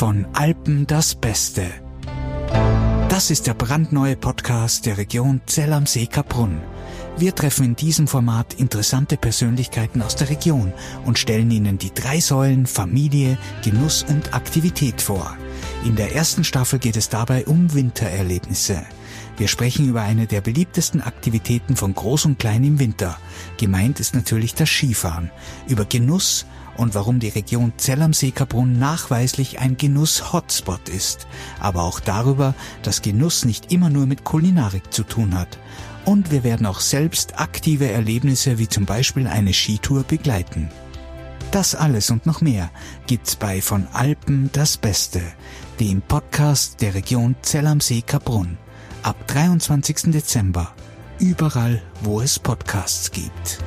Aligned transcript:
Von 0.00 0.26
Alpen 0.32 0.86
das 0.86 1.14
Beste. 1.14 1.66
Das 3.10 3.30
ist 3.30 3.46
der 3.46 3.52
brandneue 3.52 4.16
Podcast 4.16 4.86
der 4.86 4.96
Region 4.96 5.42
Zell 5.44 5.74
am 5.74 5.84
See 5.84 6.06
Kaprun. 6.06 6.62
Wir 7.18 7.34
treffen 7.34 7.66
in 7.66 7.76
diesem 7.76 8.08
Format 8.08 8.54
interessante 8.54 9.18
Persönlichkeiten 9.18 10.00
aus 10.00 10.16
der 10.16 10.30
Region 10.30 10.72
und 11.04 11.18
stellen 11.18 11.50
Ihnen 11.50 11.76
die 11.76 11.92
drei 11.92 12.18
Säulen 12.18 12.64
Familie, 12.64 13.36
Genuss 13.62 14.02
und 14.08 14.32
Aktivität 14.32 15.02
vor. 15.02 15.36
In 15.84 15.96
der 15.96 16.14
ersten 16.14 16.44
Staffel 16.44 16.78
geht 16.78 16.96
es 16.96 17.10
dabei 17.10 17.44
um 17.44 17.74
Wintererlebnisse. 17.74 18.82
Wir 19.36 19.48
sprechen 19.48 19.86
über 19.86 20.00
eine 20.00 20.26
der 20.26 20.40
beliebtesten 20.40 21.02
Aktivitäten 21.02 21.76
von 21.76 21.94
Groß 21.94 22.24
und 22.24 22.38
Klein 22.38 22.64
im 22.64 22.78
Winter. 22.78 23.18
Gemeint 23.58 24.00
ist 24.00 24.14
natürlich 24.14 24.54
das 24.54 24.70
Skifahren. 24.70 25.30
Über 25.68 25.84
Genuss 25.84 26.46
und 26.76 26.94
warum 26.94 27.20
die 27.20 27.28
Region 27.28 27.72
Zell 27.76 28.02
am 28.02 28.12
See 28.12 28.30
Kaprun 28.30 28.78
nachweislich 28.78 29.58
ein 29.58 29.76
Genuss-Hotspot 29.76 30.88
ist. 30.88 31.26
Aber 31.58 31.82
auch 31.82 32.00
darüber, 32.00 32.54
dass 32.82 33.02
Genuss 33.02 33.44
nicht 33.44 33.72
immer 33.72 33.90
nur 33.90 34.06
mit 34.06 34.24
Kulinarik 34.24 34.92
zu 34.92 35.02
tun 35.02 35.38
hat. 35.38 35.58
Und 36.04 36.30
wir 36.30 36.44
werden 36.44 36.66
auch 36.66 36.80
selbst 36.80 37.40
aktive 37.40 37.90
Erlebnisse 37.90 38.58
wie 38.58 38.68
zum 38.68 38.86
Beispiel 38.86 39.26
eine 39.26 39.52
Skitour 39.52 40.02
begleiten. 40.04 40.70
Das 41.50 41.74
alles 41.74 42.10
und 42.10 42.26
noch 42.26 42.40
mehr 42.40 42.70
gibt's 43.06 43.36
bei 43.36 43.60
Von 43.60 43.88
Alpen 43.92 44.50
das 44.52 44.76
Beste, 44.76 45.20
dem 45.80 46.00
Podcast 46.00 46.80
der 46.80 46.94
Region 46.94 47.34
Zell 47.42 47.66
am 47.66 47.80
See 47.80 48.02
Kaprun 48.02 48.56
ab 49.02 49.16
23. 49.26 50.12
Dezember, 50.12 50.72
überall, 51.18 51.82
wo 52.02 52.20
es 52.20 52.38
Podcasts 52.38 53.10
gibt. 53.10 53.58